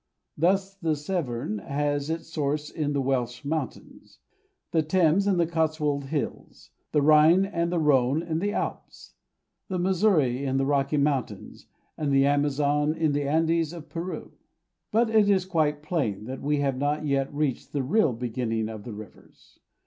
Thus, 0.35 0.73
the 0.73 0.95
Severn 0.95 1.59
has 1.59 2.09
its 2.09 2.27
source 2.27 2.71
in 2.71 2.93
the 2.93 3.01
Welsh 3.03 3.45
Mountains; 3.45 4.17
the 4.71 4.81
Thames 4.81 5.27
in 5.27 5.37
the 5.37 5.45
Cotswold 5.45 6.05
Hills; 6.05 6.71
the 6.91 7.03
Rhine 7.03 7.45
and 7.45 7.71
the 7.71 7.77
Rhone 7.77 8.23
in 8.23 8.39
the 8.39 8.51
Alps; 8.51 9.13
the 9.67 9.77
Missouri 9.77 10.43
in 10.43 10.57
the 10.57 10.65
Rocky 10.65 10.97
Mountains; 10.97 11.67
and 11.99 12.11
the 12.11 12.25
Amazon 12.25 12.95
in 12.95 13.11
the 13.11 13.27
Andes 13.27 13.73
of 13.73 13.89
Peru. 13.89 14.31
But 14.91 15.11
it 15.11 15.29
is 15.29 15.45
quite 15.45 15.83
plain, 15.83 16.25
that 16.25 16.41
we 16.41 16.61
have 16.61 16.79
not 16.79 17.05
yet 17.05 17.31
reached 17.31 17.71
the 17.71 17.83
real 17.83 18.13
beginning 18.13 18.69
of 18.69 18.85
the 18.85 18.93
rivers. 18.93 19.59